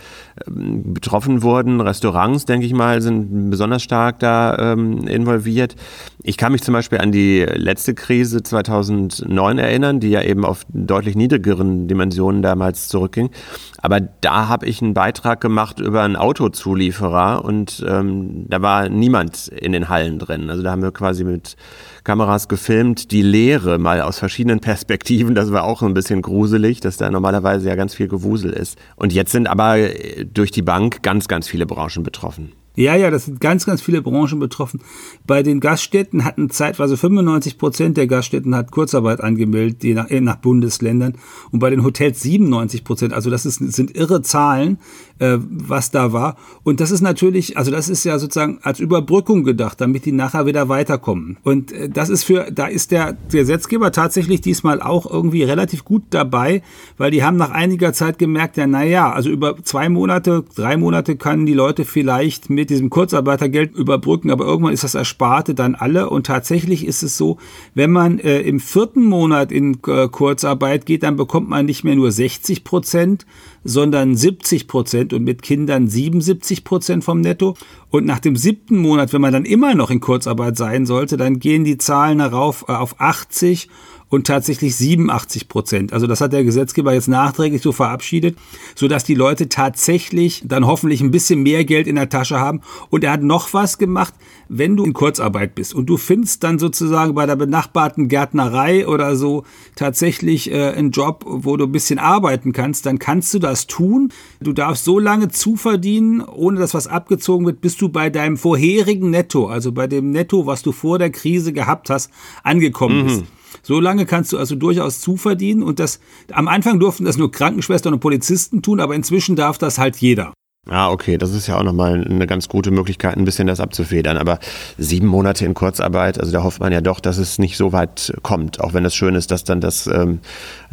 ähm, 0.48 0.94
betroffen 0.94 1.42
wurden. 1.42 1.82
Restaurants, 1.82 2.46
denke 2.46 2.66
ich 2.66 2.74
mal, 2.74 3.02
sind 3.02 3.50
besonders 3.50 3.84
stark 3.84 4.20
da 4.20 4.74
ähm, 4.74 5.08
involviert. 5.08 5.76
Ich 6.24 6.38
kann 6.38 6.52
mich 6.52 6.64
zum 6.64 6.74
Beispiel 6.74 7.00
an 7.00 7.12
die 7.12 7.42
letzte 7.42 7.94
Krise 7.94 8.42
2009 8.42 9.58
erinnern, 9.58 10.00
die 10.00 10.10
ja 10.10 10.22
eben 10.22 10.44
auf 10.44 10.66
deutlich 10.70 11.16
niedrigeren 11.16 11.88
Dimensionen 11.88 12.42
damals 12.42 12.88
zurückging. 12.88 13.30
Aber 13.78 14.00
da 14.00 14.48
habe 14.48 14.66
ich 14.66 14.82
einen 14.82 14.96
Beitrag 14.96 15.42
gemacht 15.42 15.80
über 15.80 16.02
einen 16.02 16.16
Autozulieferer 16.16 17.46
und 17.46 17.86
ähm, 17.88 18.46
da 18.50 18.62
war 18.64 18.90
niemand 18.90 19.50
in 19.50 19.74
den 19.74 19.90
Hallen 19.90 20.18
drin. 20.18 20.50
Also 20.50 20.64
da 20.64 20.72
haben 20.72 20.82
wir 20.82 20.92
quasi 21.06 21.24
mit 21.24 21.56
Kameras 22.04 22.48
gefilmt, 22.48 23.12
die 23.12 23.22
Leere 23.22 23.78
mal 23.78 24.02
aus 24.02 24.18
verschiedenen 24.18 24.60
Perspektiven. 24.70 25.36
Das 25.36 25.52
war 25.52 25.64
auch 25.64 25.84
ein 25.84 25.94
bisschen 25.94 26.24
gruselig, 26.24 26.80
dass 26.80 26.98
da 26.98 27.12
normalerweise 27.12 27.70
ja 27.70 27.76
ganz 27.76 27.94
viel 27.94 28.08
Gewusel 28.08 28.52
ist. 28.52 28.80
Und 28.96 29.14
jetzt 29.14 29.32
sind 29.32 29.46
aber 29.46 29.78
äh, 29.78 30.26
durch 30.26 30.50
die 30.50 30.64
Bank 30.64 31.04
ganz, 31.04 31.28
ganz 31.28 31.48
viele 31.48 31.68
Branchen 31.68 32.02
betroffen. 32.02 32.54
Ja, 32.76 32.96
ja, 32.96 33.10
das 33.10 33.26
sind 33.26 33.40
ganz, 33.40 33.66
ganz 33.66 33.82
viele 33.82 34.02
Branchen 34.02 34.40
betroffen. 34.40 34.82
Bei 35.26 35.44
den 35.44 35.60
Gaststätten 35.60 36.26
hatten 36.26 36.50
zeitweise 36.50 36.98
95 36.98 37.58
Prozent 37.58 37.98
der 37.98 38.08
Gaststätten 38.08 38.56
hat 38.56 38.72
Kurzarbeit 38.72 39.22
angemeldet, 39.22 39.84
je 39.84 39.94
nach, 39.94 40.10
je 40.10 40.22
nach 40.22 40.38
Bundesländern. 40.38 41.16
Und 41.52 41.60
bei 41.60 41.70
den 41.70 41.84
Hotels 41.84 42.22
97 42.22 42.84
Prozent. 42.84 43.14
Also 43.14 43.30
das 43.30 43.46
ist, 43.46 43.60
sind 43.60 43.96
irre 43.96 44.22
Zahlen, 44.22 44.78
äh, 45.20 45.38
was 45.40 45.92
da 45.92 46.12
war. 46.12 46.36
Und 46.64 46.80
das 46.80 46.92
ist 46.92 47.02
natürlich, 47.02 47.58
also 47.58 47.72
das 47.72 47.88
ist 47.90 48.04
ja 48.04 48.20
sozusagen 48.20 48.60
als 48.62 48.80
Überbrückung 48.80 49.44
gedacht, 49.44 49.80
damit 49.80 50.06
die 50.06 50.12
nachher 50.12 50.46
wieder 50.46 50.68
weiterkommen. 50.68 51.38
Und 51.44 51.72
äh, 51.72 51.90
das 51.90 52.10
ist 52.10 52.26
für, 52.26 52.52
da 52.52 52.68
ist 52.68 52.92
der 52.92 53.18
Gesetzgeber 53.32 53.92
tatsächlich 53.92 54.42
diesmal 54.42 54.82
auch 54.82 55.10
irgendwie 55.10 55.44
relativ 55.44 55.86
gut 55.86 56.04
dabei, 56.10 56.62
weil 56.98 57.12
die 57.12 57.24
haben 57.24 57.38
nach 57.38 57.52
einiger 57.52 57.94
Zeit 57.94 58.18
gemerkt, 58.18 58.58
ja, 58.58 58.68
naja, 58.68 59.12
also 59.12 59.30
über 59.30 59.56
zwei 59.64 59.88
Monate, 59.90 60.44
drei 60.56 60.78
Monate 60.78 61.16
können 61.16 61.46
die 61.46 61.54
Leute 61.54 61.86
vielleicht 61.86 62.50
mit 62.50 62.65
mit 62.66 62.72
diesem 62.72 62.90
Kurzarbeitergeld 62.90 63.76
überbrücken, 63.76 64.32
aber 64.32 64.46
irgendwann 64.46 64.74
ist 64.74 64.84
das 64.84 64.96
Ersparte 64.96 65.54
dann 65.54 65.76
alle. 65.76 66.10
Und 66.10 66.26
tatsächlich 66.26 66.84
ist 66.84 67.04
es 67.04 67.16
so, 67.16 67.38
wenn 67.76 67.92
man 67.92 68.18
äh, 68.18 68.42
im 68.42 68.60
vierten 68.60 69.04
Monat 69.04 69.52
in 69.52 69.78
äh, 69.86 70.08
Kurzarbeit 70.08 70.88
geht, 70.88 71.04
dann 71.04 71.16
bekommt 71.16 71.48
man 71.48 71.68
nicht 71.68 71.84
mehr 71.84 71.96
nur 71.96 72.12
60 72.12 72.64
Prozent, 72.64 73.28
sondern 73.64 74.16
70 74.16 74.68
Prozent 74.68 75.14
und 75.14 75.24
mit 75.24 75.44
Kindern 75.44 75.88
77 75.88 76.64
Prozent 76.64 77.04
vom 77.04 77.22
Netto. 77.22 77.56
Und 77.92 78.08
nach 78.08 78.20
dem 78.20 78.36
siebten 78.36 78.78
Monat, 78.78 79.14
wenn 79.14 79.22
man 79.22 79.34
dann 79.34 79.46
immer 79.46 79.76
noch 79.76 79.92
in 79.92 80.00
Kurzarbeit 80.00 80.58
sein 80.58 80.88
sollte, 80.88 81.18
dann 81.18 81.38
gehen 81.38 81.66
die 81.66 81.78
Zahlen 81.78 82.18
darauf 82.18 82.66
äh, 82.68 82.72
auf 82.72 83.00
80 83.00 83.70
und 84.10 84.28
tatsächlich 84.28 84.76
87 84.76 85.48
Prozent. 85.48 85.94
Also 85.94 86.08
das 86.08 86.22
hat 86.22 86.34
der 86.34 86.44
Gesetzgeber 86.44 86.94
jetzt 86.94 87.08
nachträglich 87.08 87.62
so 87.62 87.72
verabschiedet, 87.72 88.38
sodass 88.76 89.04
die 89.04 89.16
Leute 89.16 89.50
tatsächlich 89.50 90.44
dann 90.46 90.68
hoffentlich 90.68 91.02
ein 91.02 91.12
bisschen 91.12 91.42
mehr 91.42 91.66
Geld 91.66 91.88
in 91.88 91.96
der 91.96 92.10
Tasche 92.10 92.40
haben. 92.40 92.62
Und 92.90 93.04
er 93.04 93.12
hat 93.12 93.24
noch 93.24 93.54
was 93.54 93.78
gemacht, 93.78 94.14
wenn 94.48 94.78
du 94.78 94.86
in 94.86 94.94
Kurzarbeit 94.94 95.56
bist 95.56 95.74
und 95.74 95.88
du 95.88 95.98
findest 95.98 96.44
dann 96.44 96.60
sozusagen 96.60 97.16
bei 97.16 97.26
der 97.26 97.36
benachbarten 97.36 98.08
Gärtnerei 98.08 98.88
oder 98.88 99.16
so 99.16 99.44
tatsächlich 99.76 100.52
äh, 100.52 100.72
einen 100.72 100.92
Job, 100.92 101.26
wo 101.28 101.58
du 101.58 101.66
ein 101.66 101.72
bisschen 101.72 102.00
arbeiten 102.00 102.54
kannst, 102.54 102.86
dann 102.86 103.00
kannst 103.00 103.34
du 103.34 103.40
das 103.40 103.66
tun. 103.68 104.12
Du 104.40 104.54
darfst 104.54 104.86
so 104.86 105.00
lange 105.00 105.30
zuverdienen, 105.30 106.22
ohne 106.22 106.60
dass 106.60 106.74
was 106.74 106.88
abgezogen 106.88 107.46
wird, 107.46 107.62
bis 107.62 107.76
du 107.78 107.90
bei 107.90 108.10
deinem 108.10 108.38
vorherigen 108.38 109.10
Netto, 109.10 109.48
also 109.48 109.72
bei 109.72 109.88
dem 109.88 110.12
Netto, 110.12 110.46
was 110.46 110.62
du 110.62 110.72
vor 110.72 111.00
der 111.00 111.10
Krise 111.10 111.54
gehabt 111.54 111.90
hast, 111.90 112.12
angekommen 112.44 113.02
mhm. 113.02 113.08
bist. 113.08 113.24
So 113.66 113.80
lange 113.80 114.06
kannst 114.06 114.32
du 114.32 114.38
also 114.38 114.54
durchaus 114.54 115.02
zuverdienen 115.02 115.64
und 115.64 115.80
das, 115.80 116.00
am 116.32 116.48
Anfang 116.48 116.80
durften 116.80 117.04
das 117.04 117.18
nur 117.18 117.32
Krankenschwestern 117.32 117.96
und 117.96 118.00
Polizisten 118.00 118.62
tun, 118.62 118.80
aber 118.80 118.94
inzwischen 118.94 119.36
darf 119.36 119.58
das 119.58 119.80
halt 119.80 119.96
jeder. 119.96 120.34
Ah, 120.70 120.92
okay, 120.92 121.18
das 121.18 121.32
ist 121.32 121.48
ja 121.48 121.58
auch 121.58 121.64
nochmal 121.64 122.06
eine 122.08 122.28
ganz 122.28 122.48
gute 122.48 122.70
Möglichkeit, 122.70 123.18
ein 123.18 123.26
bisschen 123.26 123.48
das 123.48 123.60
abzufedern. 123.60 124.18
Aber 124.18 124.38
sieben 124.78 125.08
Monate 125.08 125.46
in 125.46 125.56
Kurzarbeit, 125.56 126.20
also 126.20 126.32
da 126.32 126.44
hofft 126.44 126.60
man 126.60 126.72
ja 126.72 126.82
doch, 126.82 127.00
dass 127.00 127.18
es 127.18 127.40
nicht 127.40 127.58
so 127.58 127.72
weit 127.72 128.14
kommt, 128.22 128.62
auch 128.62 128.76
wenn 128.76 128.86
es 128.86 128.94
schön 128.94 129.16
ist, 129.16 129.32
dass 129.32 129.44
dann 129.44 129.62
das, 129.62 129.88
ähm, 129.88 130.20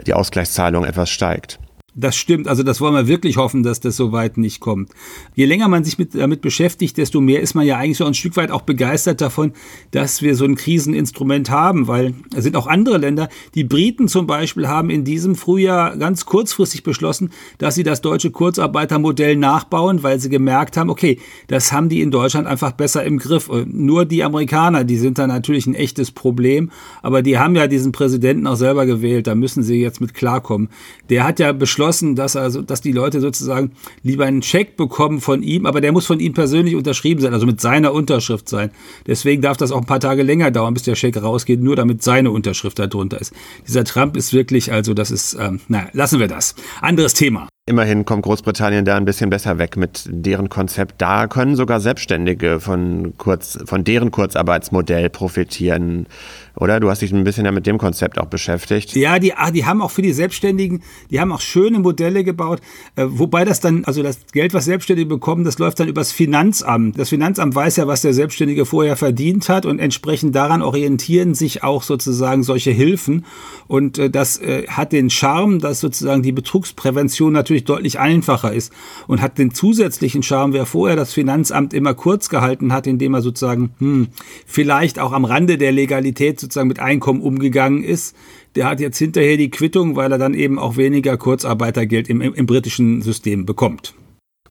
die 0.06 0.12
Ausgleichszahlung 0.12 0.84
etwas 0.84 1.08
steigt. 1.08 1.60
Das 1.94 2.16
stimmt, 2.16 2.48
also 2.48 2.62
das 2.62 2.80
wollen 2.80 2.94
wir 2.94 3.06
wirklich 3.06 3.36
hoffen, 3.36 3.62
dass 3.62 3.78
das 3.78 3.98
so 3.98 4.12
weit 4.12 4.38
nicht 4.38 4.60
kommt. 4.60 4.90
Je 5.34 5.44
länger 5.44 5.68
man 5.68 5.84
sich 5.84 5.98
mit, 5.98 6.14
damit 6.14 6.40
beschäftigt, 6.40 6.96
desto 6.96 7.20
mehr 7.20 7.42
ist 7.42 7.52
man 7.52 7.66
ja 7.66 7.76
eigentlich 7.76 7.98
so 7.98 8.06
ein 8.06 8.14
Stück 8.14 8.34
weit 8.38 8.50
auch 8.50 8.62
begeistert 8.62 9.20
davon, 9.20 9.52
dass 9.90 10.22
wir 10.22 10.34
so 10.34 10.46
ein 10.46 10.54
Kriseninstrument 10.54 11.50
haben, 11.50 11.88
weil 11.88 12.14
es 12.34 12.44
sind 12.44 12.56
auch 12.56 12.66
andere 12.66 12.96
Länder, 12.96 13.28
die 13.54 13.64
Briten 13.64 14.08
zum 14.08 14.26
Beispiel 14.26 14.68
haben 14.68 14.88
in 14.88 15.04
diesem 15.04 15.34
Frühjahr 15.34 15.98
ganz 15.98 16.24
kurzfristig 16.24 16.82
beschlossen, 16.82 17.30
dass 17.58 17.74
sie 17.74 17.82
das 17.82 18.00
deutsche 18.00 18.30
Kurzarbeitermodell 18.30 19.36
nachbauen, 19.36 20.02
weil 20.02 20.18
sie 20.18 20.30
gemerkt 20.30 20.78
haben, 20.78 20.88
okay, 20.88 21.18
das 21.48 21.72
haben 21.72 21.90
die 21.90 22.00
in 22.00 22.10
Deutschland 22.10 22.46
einfach 22.46 22.72
besser 22.72 23.04
im 23.04 23.18
Griff. 23.18 23.50
Nur 23.66 24.06
die 24.06 24.24
Amerikaner, 24.24 24.84
die 24.84 24.96
sind 24.96 25.18
da 25.18 25.26
natürlich 25.26 25.66
ein 25.66 25.74
echtes 25.74 26.10
Problem, 26.10 26.70
aber 27.02 27.20
die 27.20 27.38
haben 27.38 27.54
ja 27.54 27.66
diesen 27.66 27.92
Präsidenten 27.92 28.46
auch 28.46 28.56
selber 28.56 28.86
gewählt, 28.86 29.26
da 29.26 29.34
müssen 29.34 29.62
sie 29.62 29.78
jetzt 29.78 30.00
mit 30.00 30.14
klarkommen. 30.14 30.70
Der 31.10 31.24
hat 31.24 31.38
ja 31.38 31.52
beschlossen, 31.52 31.81
beschlossen, 31.82 32.14
dass 32.14 32.36
also, 32.36 32.62
dass 32.62 32.80
die 32.80 32.92
Leute 32.92 33.20
sozusagen 33.20 33.72
lieber 34.02 34.24
einen 34.24 34.42
Scheck 34.42 34.76
bekommen 34.76 35.20
von 35.20 35.42
ihm, 35.42 35.66
aber 35.66 35.80
der 35.80 35.92
muss 35.92 36.06
von 36.06 36.20
ihm 36.20 36.32
persönlich 36.32 36.76
unterschrieben 36.76 37.20
sein, 37.20 37.34
also 37.34 37.46
mit 37.46 37.60
seiner 37.60 37.92
Unterschrift 37.92 38.48
sein. 38.48 38.70
Deswegen 39.06 39.42
darf 39.42 39.56
das 39.56 39.72
auch 39.72 39.78
ein 39.78 39.86
paar 39.86 40.00
Tage 40.00 40.22
länger 40.22 40.50
dauern, 40.50 40.74
bis 40.74 40.84
der 40.84 40.94
Scheck 40.94 41.20
rausgeht, 41.20 41.60
nur 41.60 41.74
damit 41.74 42.02
seine 42.02 42.30
Unterschrift 42.30 42.78
darunter 42.78 43.20
ist. 43.20 43.32
Dieser 43.66 43.84
Trump 43.84 44.16
ist 44.16 44.32
wirklich, 44.32 44.72
also 44.72 44.94
das 44.94 45.10
ist, 45.10 45.36
ähm, 45.40 45.60
naja, 45.68 45.88
lassen 45.92 46.20
wir 46.20 46.28
das. 46.28 46.54
Anderes 46.80 47.14
Thema. 47.14 47.48
Immerhin 47.66 48.04
kommt 48.04 48.24
Großbritannien 48.24 48.84
da 48.84 48.96
ein 48.96 49.04
bisschen 49.04 49.30
besser 49.30 49.58
weg 49.58 49.76
mit 49.76 50.02
deren 50.08 50.48
Konzept. 50.48 51.00
Da 51.00 51.28
können 51.28 51.54
sogar 51.54 51.78
Selbstständige 51.78 52.58
von, 52.58 53.14
kurz, 53.18 53.56
von 53.66 53.84
deren 53.84 54.10
Kurzarbeitsmodell 54.10 55.08
profitieren. 55.10 56.06
Oder? 56.54 56.80
Du 56.80 56.90
hast 56.90 57.00
dich 57.00 57.12
ein 57.12 57.24
bisschen 57.24 57.44
ja 57.44 57.52
mit 57.52 57.66
dem 57.66 57.78
Konzept 57.78 58.18
auch 58.18 58.26
beschäftigt. 58.26 58.94
Ja, 58.94 59.18
die, 59.18 59.34
ah, 59.34 59.50
die 59.50 59.64
haben 59.64 59.80
auch 59.80 59.90
für 59.90 60.02
die 60.02 60.12
Selbstständigen, 60.12 60.82
die 61.10 61.20
haben 61.20 61.32
auch 61.32 61.40
schöne 61.40 61.78
Modelle 61.78 62.24
gebaut, 62.24 62.60
äh, 62.96 63.04
wobei 63.06 63.44
das 63.44 63.60
dann, 63.60 63.84
also 63.84 64.02
das 64.02 64.18
Geld, 64.32 64.52
was 64.52 64.66
Selbstständige 64.66 65.08
bekommen, 65.08 65.44
das 65.44 65.58
läuft 65.58 65.80
dann 65.80 65.88
übers 65.88 66.12
Finanzamt. 66.12 66.98
Das 66.98 67.08
Finanzamt 67.08 67.54
weiß 67.54 67.76
ja, 67.76 67.86
was 67.86 68.02
der 68.02 68.12
Selbstständige 68.12 68.66
vorher 68.66 68.96
verdient 68.96 69.48
hat 69.48 69.64
und 69.64 69.78
entsprechend 69.78 70.34
daran 70.34 70.62
orientieren 70.62 71.34
sich 71.34 71.62
auch 71.62 71.82
sozusagen 71.82 72.42
solche 72.42 72.70
Hilfen. 72.70 73.24
Und 73.66 73.98
äh, 73.98 74.10
das 74.10 74.38
äh, 74.38 74.66
hat 74.68 74.92
den 74.92 75.08
Charme, 75.08 75.58
dass 75.58 75.80
sozusagen 75.80 76.22
die 76.22 76.32
Betrugsprävention 76.32 77.32
natürlich 77.32 77.64
deutlich 77.64 77.98
einfacher 77.98 78.52
ist 78.52 78.72
und 79.06 79.22
hat 79.22 79.38
den 79.38 79.54
zusätzlichen 79.54 80.22
Charme, 80.22 80.52
wer 80.52 80.66
vorher 80.66 80.96
das 80.96 81.14
Finanzamt 81.14 81.72
immer 81.72 81.94
kurz 81.94 82.28
gehalten 82.28 82.72
hat, 82.72 82.86
indem 82.86 83.14
er 83.14 83.22
sozusagen 83.22 83.70
hm, 83.78 84.08
vielleicht 84.46 84.98
auch 84.98 85.12
am 85.12 85.24
Rande 85.24 85.56
der 85.56 85.72
Legalität 85.72 86.41
sozusagen 86.42 86.68
mit 86.68 86.80
Einkommen 86.80 87.22
umgegangen 87.22 87.82
ist, 87.82 88.14
der 88.54 88.66
hat 88.66 88.80
jetzt 88.80 88.98
hinterher 88.98 89.38
die 89.38 89.50
Quittung, 89.50 89.96
weil 89.96 90.12
er 90.12 90.18
dann 90.18 90.34
eben 90.34 90.58
auch 90.58 90.76
weniger 90.76 91.16
Kurzarbeitergeld 91.16 92.08
im, 92.08 92.20
im, 92.20 92.34
im 92.34 92.46
britischen 92.46 93.00
System 93.00 93.46
bekommt. 93.46 93.94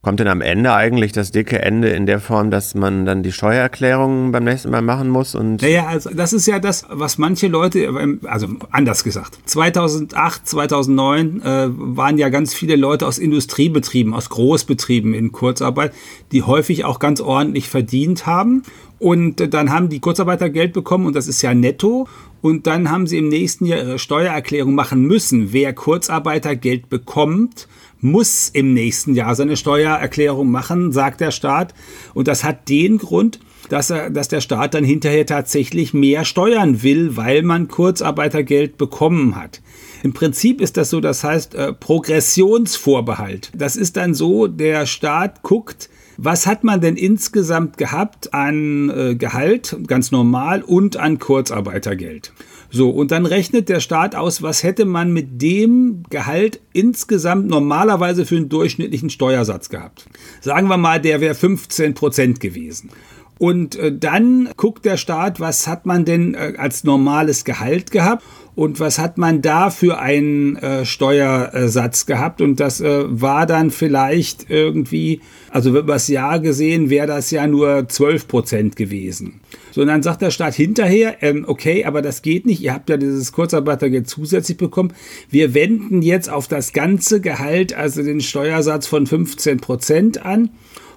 Kommt 0.03 0.20
denn 0.20 0.27
am 0.27 0.41
Ende 0.41 0.74
eigentlich 0.74 1.12
das 1.12 1.29
dicke 1.29 1.62
Ende 1.62 1.89
in 1.89 2.08
der 2.08 2.20
Form, 2.20 2.50
dass 2.50 2.74
man 2.74 3.05
dann 3.05 3.22
die 3.22 3.31
Steuererklärung 3.31 4.31
beim 4.31 4.46
nächsten 4.46 4.72
Mal 4.72 4.81
machen 4.81 5.10
muss? 5.10 5.36
Und 5.36 5.62
naja, 5.62 5.86
also 5.86 6.10
das 6.10 6.34
ist 6.34 6.48
ja 6.48 6.58
das, 6.58 6.86
was 6.89 7.20
manche 7.20 7.48
Leute, 7.48 7.88
also 8.24 8.48
anders 8.72 9.03
gesagt, 9.03 9.38
2008, 9.46 10.48
2009 10.48 11.41
äh, 11.43 11.67
waren 11.70 12.17
ja 12.17 12.29
ganz 12.29 12.55
viele 12.55 12.77
Leute 12.77 13.05
aus 13.05 13.20
Industriebetrieben, 13.20 14.15
aus 14.15 14.29
Großbetrieben 14.29 15.13
in 15.13 15.31
Kurzarbeit, 15.31 15.93
die 16.31 16.41
häufig 16.41 16.84
auch 16.84 16.98
ganz 16.98 17.22
ordentlich 17.22 17.70
verdient 17.70 18.25
haben. 18.25 18.63
Und 18.98 19.53
dann 19.53 19.70
haben 19.70 19.89
die 19.89 20.00
Kurzarbeiter 20.00 20.50
Geld 20.50 20.74
bekommen 20.74 21.05
und 21.05 21.15
das 21.15 21.27
ist 21.27 21.43
ja 21.43 21.53
netto. 21.53 22.08
Und 22.41 22.65
dann 22.65 22.89
haben 22.89 23.05
sie 23.05 23.20
im 23.20 23.29
nächsten 23.29 23.65
Jahr 23.67 23.79
ihre 23.79 24.00
Steuererklärung 24.00 24.74
machen 24.74 25.03
müssen. 25.03 25.53
Wer 25.53 25.74
Kurzarbeiter 25.74 26.55
Geld 26.55 26.89
bekommt, 26.89 27.67
muss 28.01 28.50
im 28.50 28.74
nächsten 28.74 29.15
Jahr 29.15 29.36
seine 29.36 29.58
Steuererklärung 29.58 30.50
machen, 30.50 30.91
sagt 30.91 31.22
der 31.22 31.31
Staat. 31.31 31.74
Und 32.13 32.27
das 32.27 32.43
hat 32.43 32.67
den 32.67 32.98
Grund, 32.98 33.39
dass, 33.70 33.89
er, 33.89 34.10
dass 34.10 34.27
der 34.27 34.41
Staat 34.41 34.74
dann 34.74 34.84
hinterher 34.84 35.25
tatsächlich 35.25 35.93
mehr 35.93 36.25
steuern 36.25 36.84
will, 36.84 37.15
weil 37.15 37.43
man 37.43 37.67
Kurzarbeitergeld 37.67 38.77
bekommen 38.77 39.36
hat. 39.36 39.62
Im 40.03 40.13
Prinzip 40.13 40.62
ist 40.62 40.77
das 40.77 40.89
so, 40.89 41.00
das 41.00 41.24
heißt 41.24 41.55
äh, 41.55 41.74
Progressionsvorbehalt. 41.74 43.51
Das 43.55 43.75
ist 43.75 43.98
dann 43.98 44.13
so, 44.13 44.48
der 44.48 44.86
Staat 44.88 45.43
guckt, 45.43 45.89
was 46.17 46.46
hat 46.46 46.63
man 46.63 46.81
denn 46.81 46.98
insgesamt 46.98 47.77
gehabt 47.77 48.34
an 48.34 48.89
äh, 48.89 49.15
Gehalt, 49.15 49.77
ganz 49.88 50.12
normal, 50.12 50.62
und 50.63 50.98
an 50.98 51.20
Kurzarbeitergeld? 51.20 52.34
So, 52.74 52.90
und 52.90 53.12
dann 53.12 53.25
rechnet 53.25 53.68
der 53.68 53.82
Staat 53.82 54.16
aus, 54.16 54.42
was 54.42 54.63
hätte 54.63 54.86
man 54.86 55.12
mit 55.12 55.42
dem 55.42 56.04
Gehalt 56.10 56.62
insgesamt 56.72 57.48
normalerweise 57.48 58.25
für 58.25 58.38
einen 58.38 58.48
durchschnittlichen 58.48 59.10
Steuersatz 59.10 59.68
gehabt. 59.68 60.06
Sagen 60.40 60.68
wir 60.68 60.78
mal, 60.78 61.01
der 61.01 61.20
wäre 61.20 61.36
15 61.36 61.94
Prozent 61.94 62.40
gewesen. 62.40 62.90
Und 63.38 63.75
äh, 63.75 63.92
dann 63.92 64.50
guckt 64.56 64.86
der 64.86 64.98
Staat, 64.98 65.40
was 65.40 65.68
hat 65.68 65.86
man 65.86 66.06
denn 66.06 66.34
äh, 66.34 66.54
als 66.58 66.84
normales 66.84 67.44
Gehalt 67.44 67.92
gehabt 67.92 68.24
und 68.53 68.81
was 68.81 69.00
hat 69.00 69.17
man 69.17 69.41
da 69.41 69.70
für 69.70 70.00
einen 70.00 70.58
äh, 70.58 70.86
Steuersatz 70.86 72.05
gehabt? 72.05 72.41
Und 72.41 72.60
das 72.60 72.81
äh, 72.81 73.05
war 73.08 73.46
dann 73.46 73.72
vielleicht 73.72 74.50
irgendwie, 74.50 75.22
also 75.50 75.70
über 75.70 75.93
das 75.93 76.10
Jahr 76.10 76.39
gesehen, 76.39 76.89
wäre 76.89 77.08
das 77.08 77.31
ja 77.31 77.48
nur 77.48 77.88
12 77.88 78.27
Prozent 78.27 78.75
gewesen. 78.75 79.39
So, 79.72 79.81
und 79.81 79.88
dann 79.88 80.03
sagt 80.03 80.22
der 80.22 80.31
Staat 80.31 80.53
hinterher, 80.55 81.24
ähm, 81.24 81.46
okay, 81.48 81.86
aber 81.86 82.01
das 82.01 82.22
geht 82.22 82.46
nicht, 82.46 82.62
ihr 82.62 82.74
habt 82.74 82.89
ja 82.89 82.98
dieses 82.98 83.31
Kurzarbeitergeld 83.31 84.10
zusätzlich 84.10 84.58
bekommen, 84.58 84.93
wir 85.29 85.53
wenden 85.53 86.01
jetzt 86.01 86.29
auf 86.29 86.50
das 86.50 86.74
ganze 86.74 87.22
Gehalt, 87.22 87.74
also 87.74 88.03
den 88.03 88.20
Steuersatz 88.20 88.86
von 88.86 89.08
15 89.08 89.62
Prozent 89.62 90.25
an. 90.25 90.50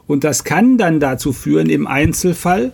Und 0.06 0.24
das 0.24 0.44
kann 0.44 0.76
dann 0.76 0.98
dazu 1.00 1.32
führen, 1.32 1.70
im 1.70 1.86
Einzelfall, 1.86 2.72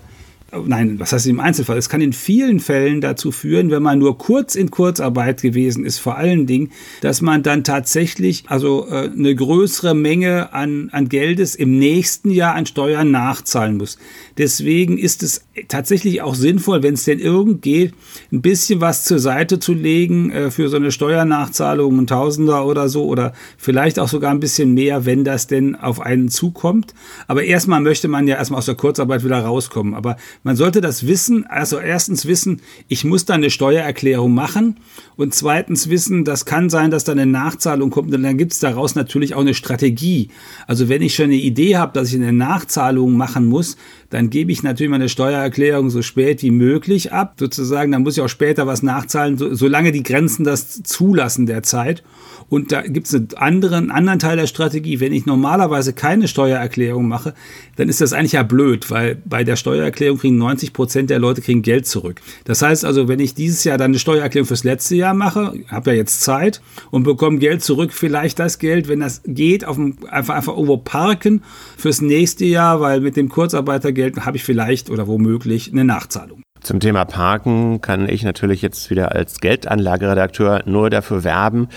nein, 0.53 0.99
was 0.99 1.13
heißt 1.13 1.27
im 1.27 1.41
Einzelfall? 1.41 1.79
Es 1.79 1.89
kann 1.89 2.01
in 2.01 2.13
vielen 2.13 2.61
Fällen 2.61 3.01
dazu 3.01 3.31
führen, 3.31 3.71
wenn 3.71 3.83
man 3.83 3.99
nur 3.99 4.19
kurz 4.19 4.55
in 4.55 4.71
Kurzarbeit 4.71 5.43
gewesen 5.43 5.85
ist, 5.85 5.99
vor 5.99 6.17
allen 6.17 6.47
Dingen, 6.47 6.71
dass 7.01 7.23
man 7.23 7.43
dann 7.43 7.65
tatsächlich 7.65 8.45
also 8.49 8.87
äh, 8.89 9.11
eine 9.11 9.35
größere 9.35 9.95
Menge 9.95 10.53
an, 10.53 10.89
an 10.93 11.09
Geldes 11.09 11.55
im 11.55 11.79
nächsten 11.79 12.31
Jahr 12.31 12.55
an 12.55 12.67
Steuern 12.67 13.11
nachzahlen 13.11 13.77
muss. 13.77 13.99
Deswegen 14.39 14.99
ist 14.99 15.23
es 15.23 15.45
tatsächlich 15.69 16.23
auch 16.23 16.35
sinnvoll, 16.35 16.83
wenn 16.83 16.95
es 16.95 17.05
denn 17.05 17.19
irgend 17.19 17.63
geht, 17.63 17.95
ein 18.33 18.43
bisschen 18.43 18.81
was 18.81 19.05
zur 19.05 19.19
Seite 19.19 19.59
zu 19.59 19.73
legen 19.73 20.31
äh, 20.31 20.51
für 20.51 20.69
so 20.69 20.77
eine 20.77 20.93
Steuernachzahlung, 20.93 21.99
ein 21.99 22.07
Tausender 22.07 22.67
oder 22.67 22.89
so, 22.89 23.05
oder 23.05 23.33
vielleicht 23.57 23.99
auch 23.99 24.09
sogar 24.09 24.31
ein 24.31 24.41
bisschen 24.41 24.75
mehr, 24.75 25.07
wenn 25.07 25.25
das 25.25 25.47
denn 25.47 25.77
auf 25.77 26.01
einen 26.01 26.29
zukommt. 26.29 26.95
Aber 27.27 27.45
erstmal 27.45 27.81
möchte 27.81 28.09
man 28.09 28.27
ja 28.27 28.37
erstmal 28.37 28.59
aus 28.59 28.67
der 28.67 28.75
Kurzarbeit 28.75 29.25
wieder 29.25 29.41
rauskommen. 29.41 29.95
Aber 29.95 30.17
man 30.43 30.57
sollte 30.57 30.81
das 30.81 31.07
wissen, 31.07 31.47
also 31.47 31.79
erstens 31.79 32.25
wissen, 32.27 32.63
ich 32.89 33.05
muss 33.05 33.27
da 33.27 33.35
eine 33.35 33.51
Steuererklärung 33.51 34.33
machen 34.33 34.77
und 35.17 35.35
zweitens 35.35 35.91
wissen, 35.91 36.25
das 36.25 36.47
kann 36.47 36.71
sein, 36.71 36.91
dass 36.91 37.05
da 37.05 37.13
eine 37.13 37.27
Nachzahlung 37.27 37.91
kommt 37.91 38.15
und 38.15 38.23
dann 38.23 38.39
gibt 38.39 38.53
es 38.53 38.59
daraus 38.59 38.95
natürlich 38.95 39.35
auch 39.35 39.41
eine 39.41 39.55
Strategie. 39.55 40.31
Also 40.67 40.89
wenn 40.89 41.03
ich 41.03 41.15
schon 41.15 41.27
eine 41.27 41.35
Idee 41.35 41.77
habe, 41.77 41.93
dass 41.93 42.09
ich 42.09 42.15
eine 42.15 42.33
Nachzahlung 42.33 43.17
machen 43.17 43.47
muss, 43.47 43.77
dann 44.09 44.31
gebe 44.31 44.51
ich 44.51 44.63
natürlich 44.63 44.91
meine 44.91 45.09
Steuererklärung 45.09 45.91
so 45.91 46.03
spät 46.03 46.43
wie 46.43 46.51
möglich 46.51 47.13
ab, 47.13 47.35
sozusagen, 47.39 47.93
dann 47.93 48.03
muss 48.03 48.17
ich 48.17 48.23
auch 48.23 48.29
später 48.29 48.67
was 48.67 48.83
nachzahlen, 48.83 49.37
so, 49.37 49.55
solange 49.55 49.93
die 49.93 50.03
Grenzen 50.03 50.45
das 50.45 50.83
zulassen 50.83 51.47
der 51.47 51.63
Zeit. 51.63 52.03
Und 52.49 52.73
da 52.73 52.83
gibt 52.83 53.07
es 53.07 53.15
einen 53.15 53.29
anderen, 53.37 53.91
anderen 53.93 54.19
Teil 54.19 54.37
der 54.37 54.49
Strategie. 54.49 54.99
Wenn 54.99 55.13
ich 55.13 55.25
normalerweise 55.25 55.93
keine 55.93 56.27
Steuererklärung 56.27 57.07
mache, 57.07 57.35
dann 57.77 57.89
ist 57.89 58.01
das 58.01 58.13
eigentlich 58.13 58.33
ja 58.33 58.43
blöd, 58.43 58.91
weil 58.91 59.17
bei 59.25 59.45
der 59.45 59.55
Steuererklärung 59.55 60.19
kriegen 60.31 60.39
90 60.39 60.73
Prozent 60.73 61.11
der 61.11 61.19
Leute 61.19 61.41
kriegen 61.41 61.63
Geld 61.63 61.87
zurück. 61.87 62.21
Das 62.45 62.63
heißt 62.63 62.85
also, 62.85 63.09
wenn 63.09 63.19
ich 63.19 63.35
dieses 63.35 63.65
Jahr 63.65 63.79
dann 63.79 63.91
eine 63.91 63.99
Steuererklärung 63.99 64.47
fürs 64.47 64.63
letzte 64.63 64.95
Jahr 64.95 65.15
mache, 65.15 65.55
habe 65.69 65.91
ja 65.91 65.97
jetzt 65.97 66.21
Zeit 66.21 66.61
und 66.91 67.03
bekomme 67.03 67.39
Geld 67.39 67.63
zurück, 67.63 67.93
vielleicht 67.93 68.39
das 68.39 68.59
Geld, 68.59 68.89
wenn 68.89 69.01
das 69.01 69.23
geht, 69.27 69.65
auf 69.65 69.77
dem, 69.77 69.97
einfach, 70.09 70.37
einfach 70.37 70.53
irgendwo 70.53 70.77
parken 70.77 71.43
fürs 71.77 72.01
nächste 72.01 72.45
Jahr, 72.45 72.81
weil 72.81 73.01
mit 73.01 73.17
dem 73.17 73.29
Kurzarbeitergeld 73.29 74.25
habe 74.25 74.37
ich 74.37 74.45
vielleicht 74.45 74.89
oder 74.89 75.09
womöglich 75.09 75.73
eine 75.73 75.85
Nachzahlung. 75.85 76.43
Zum 76.63 76.79
Thema 76.79 77.07
Parken 77.07 77.81
kann 77.81 78.07
ich 78.09 78.23
natürlich 78.23 78.61
jetzt 78.61 78.91
wieder 78.91 79.13
als 79.13 79.41
Geldanlageredakteur 79.41 80.63
nur 80.67 80.91
dafür 80.91 81.25
werben. 81.25 81.69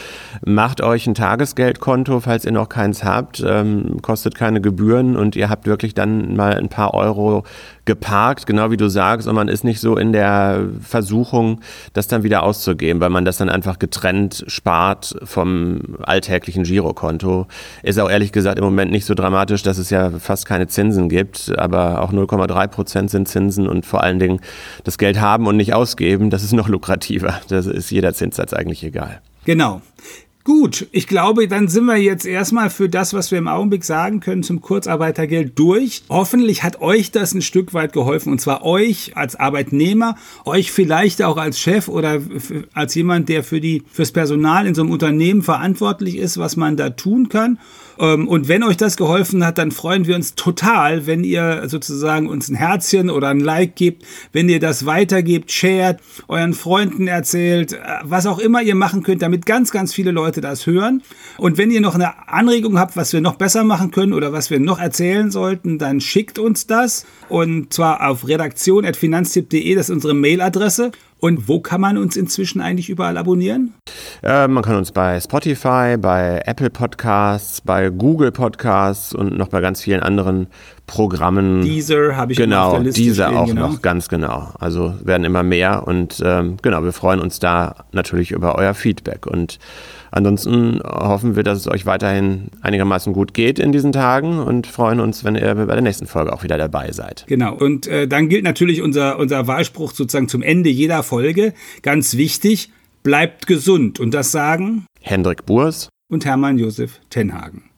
Macht 0.46 0.82
euch 0.82 1.08
ein 1.08 1.16
Tagesgeldkonto, 1.16 2.20
falls 2.20 2.44
ihr 2.44 2.52
noch 2.52 2.68
keins 2.68 3.04
habt, 3.04 3.42
ähm, 3.46 4.02
kostet 4.02 4.36
keine 4.36 4.60
Gebühren 4.60 5.16
und 5.16 5.38
ihr 5.38 5.50
habt 5.50 5.68
wirklich 5.68 5.94
dann 5.94 6.36
mal 6.36 6.56
ein 6.56 6.68
paar 6.68 6.94
Euro 6.94 7.46
geparkt, 7.86 8.46
genau 8.46 8.72
wie 8.72 8.78
du 8.78 8.90
sagst, 8.90 9.28
und 9.28 9.36
man 9.36 9.48
ist 9.48 9.64
nicht 9.64 9.80
so 9.80 9.98
in 9.98 10.14
der 10.14 10.66
Versuchung, 10.82 11.62
das 11.94 12.08
dann 12.08 12.24
wieder 12.24 12.44
auszugeben, 12.44 13.02
weil 13.02 13.10
man 13.10 13.26
das 13.26 13.38
dann 13.38 13.50
einfach 13.50 13.80
getrennt 13.80 14.46
spart 14.48 15.16
vom 15.24 15.82
alltäglichen 16.02 16.64
Girokonto. 16.64 17.48
Ist 17.82 18.00
auch 18.00 18.10
ehrlich 18.10 18.32
gesagt 18.32 18.58
im 18.58 18.64
Moment 18.64 18.92
nicht 18.92 19.06
so 19.06 19.14
dramatisch, 19.14 19.64
dass 19.64 19.78
es 19.78 19.90
ja 19.90 20.12
fast 20.12 20.46
keine 20.46 20.68
Zinsen 20.68 21.10
gibt, 21.10 21.58
aber 21.58 22.02
auch 22.02 22.14
0,3 22.14 22.68
Prozent 22.68 23.10
sind 23.10 23.28
Zinsen 23.28 23.68
und 23.68 23.86
vor 23.86 24.04
allen 24.04 24.20
Dingen 24.20 24.40
das 24.84 24.98
Geld 24.98 25.20
haben 25.20 25.48
und 25.48 25.58
nicht 25.58 25.74
ausgeben, 25.74 26.30
das 26.30 26.44
ist 26.44 26.54
noch 26.54 26.70
lukrativer. 26.70 27.42
Das 27.50 27.66
ist 27.66 27.92
jeder 27.92 28.14
Zinssatz 28.14 28.54
eigentlich 28.54 28.84
egal. 28.84 29.22
Genau. 29.46 29.82
Gut, 30.46 30.88
ich 30.92 31.08
glaube, 31.08 31.48
dann 31.48 31.70
sind 31.70 31.86
wir 31.86 31.96
jetzt 31.96 32.26
erstmal 32.26 32.70
für 32.70 32.90
das, 32.90 33.14
was 33.14 33.32
wir 33.32 33.38
im 33.38 33.48
Augenblick 33.48 33.86
sagen 33.86 34.20
können 34.20 34.44
zum 34.44 34.60
Kurzarbeitergeld 34.60 35.58
durch. 35.58 36.04
Hoffentlich 36.10 36.64
hat 36.64 36.82
euch 36.82 37.12
das 37.12 37.34
ein 37.34 37.42
Stück 37.42 37.74
weit 37.74 37.94
geholfen 37.94 38.30
und 38.30 38.42
zwar 38.42 38.66
euch 38.66 39.16
als 39.16 39.38
Arbeitnehmer, 39.38 40.18
euch 40.44 40.74
vielleicht 40.74 41.22
auch 41.22 41.38
als 41.38 41.60
Chef 41.60 41.88
oder 41.88 42.20
als 42.74 42.94
jemand, 42.94 43.30
der 43.30 43.46
für 43.46 43.62
die 43.62 43.84
fürs 43.90 44.12
Personal 44.12 44.68
in 44.68 44.76
so 44.76 44.82
einem 44.82 44.92
Unternehmen 44.92 45.44
verantwortlich 45.44 46.18
ist, 46.18 46.38
was 46.38 46.58
man 46.58 46.76
da 46.76 46.90
tun 46.90 47.30
kann. 47.30 47.58
Ähm, 48.00 48.28
und 48.28 48.48
wenn 48.48 48.64
euch 48.64 48.78
das 48.78 48.98
geholfen 48.98 49.46
hat, 49.46 49.58
dann 49.58 49.72
freuen 49.72 50.08
wir 50.08 50.16
uns 50.16 50.36
total, 50.36 51.08
wenn 51.08 51.24
ihr 51.24 51.64
sozusagen 51.68 52.28
uns 52.28 52.50
ein 52.50 52.56
Herzchen 52.56 53.10
oder 53.10 53.30
ein 53.30 53.40
Like 53.40 53.76
gebt, 53.76 54.04
wenn 54.32 54.50
ihr 54.50 54.60
das 54.60 54.86
weitergebt, 54.86 55.52
shared, 55.52 56.00
euren 56.28 56.54
Freunden 56.54 57.08
erzählt, 57.08 57.74
äh, 57.74 57.78
was 58.04 58.26
auch 58.26 58.40
immer 58.40 58.62
ihr 58.62 58.76
machen 58.76 59.04
könnt, 59.04 59.22
damit 59.22 59.46
ganz, 59.46 59.72
ganz 59.72 59.94
viele 59.94 60.12
Leute 60.12 60.42
das 60.42 60.66
hören. 60.66 61.02
Und 61.38 61.58
wenn 61.58 61.72
ihr 61.72 61.82
noch 61.82 61.96
eine 61.96 62.28
Anregung 62.28 62.80
habt, 62.80 62.96
was 62.98 63.14
wir 63.14 63.22
noch 63.22 63.36
besser 63.36 63.64
machen 63.64 63.92
können 63.92 64.14
oder 64.14 64.34
was 64.34 64.50
wir 64.50 64.60
noch 64.60 64.80
erzählen 64.80 65.32
sollten, 65.32 65.78
dann 65.78 66.02
schickt 66.02 66.40
uns 66.40 66.68
das. 66.68 67.06
Und 67.30 67.74
zwar 67.74 68.08
auf 68.08 68.28
redaktion.finanztipp.de, 68.28 69.76
das 69.76 69.90
ist 69.90 69.96
unsere 69.96 70.14
Mailadresse. 70.14 70.92
Und 71.24 71.48
wo 71.48 71.62
kann 71.62 71.80
man 71.80 71.98
uns 71.98 72.18
inzwischen 72.18 72.60
eigentlich 72.60 72.90
überall 72.90 73.16
abonnieren? 73.16 73.74
Äh, 74.24 74.50
man 74.50 74.62
kann 74.62 74.76
uns 74.76 74.92
bei 74.92 75.22
Spotify, 75.22 75.96
bei 75.98 76.42
Apple 76.46 76.70
Podcasts, 76.70 77.62
bei 77.62 77.90
Google 77.90 78.34
Podcasts 78.34 79.16
und 79.16 79.38
noch 79.38 79.48
bei 79.48 79.62
ganz 79.62 79.80
vielen 79.82 80.02
anderen 80.02 80.48
Programmen. 80.88 81.62
Deezer 81.62 82.16
habe 82.16 82.34
ich 82.34 82.38
genau, 82.38 82.68
auf 82.68 82.74
der 82.74 82.84
Liste 82.84 83.02
Deezer 83.02 83.28
stehen, 83.28 83.38
auch 83.38 83.48
genau. 83.48 83.68
noch, 83.70 83.82
ganz 83.82 84.10
genau. 84.10 84.50
Also 84.60 84.94
werden 85.04 85.24
immer 85.24 85.44
mehr 85.44 85.88
und 85.88 86.22
ähm, 86.26 86.58
genau, 86.62 86.84
wir 86.84 86.92
freuen 86.92 87.20
uns 87.20 87.40
da 87.40 87.86
natürlich 87.92 88.32
über 88.32 88.56
euer 88.56 88.74
Feedback 88.74 89.26
und 89.26 89.60
ansonsten 90.12 90.82
hoffen 90.84 91.36
wir, 91.36 91.44
dass 91.44 91.60
es 91.60 91.68
euch 91.68 91.86
weiterhin 91.86 92.50
einigermaßen 92.62 93.14
gut 93.14 93.34
geht 93.34 93.60
in 93.60 93.72
diesen 93.72 93.92
Tagen 93.92 94.40
und 94.40 94.68
freuen 94.68 95.00
uns, 95.00 95.24
wenn 95.24 95.36
ihr 95.36 95.56
bei 95.56 95.66
der 95.66 95.82
nächsten 95.82 96.06
Folge 96.06 96.34
auch 96.34 96.44
wieder 96.44 96.58
dabei 96.58 96.92
seid. 96.92 97.26
Genau. 97.28 97.56
Und 97.56 97.88
äh, 97.88 98.08
dann 98.08 98.30
gilt 98.30 98.44
natürlich 98.44 98.82
unser, 98.82 99.18
unser 99.20 99.48
Wahlspruch 99.48 99.94
sozusagen 99.94 100.28
zum 100.28 100.42
Ende 100.42 100.70
jeder 100.70 101.02
Folge. 101.04 101.54
Ganz 101.82 102.18
wichtig, 102.18 102.70
bleibt 103.04 103.48
gesund. 103.48 104.00
Und 104.00 104.14
das 104.14 104.32
sagen 104.32 104.86
Hendrik 105.02 105.46
Burs 105.46 105.90
und 106.10 106.26
Hermann 106.26 106.60
Josef 106.60 107.00
Tenhagen. 107.10 107.73